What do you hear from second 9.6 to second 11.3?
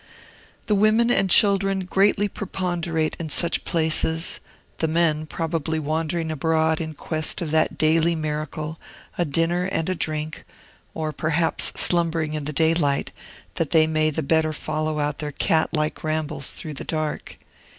and a drink, or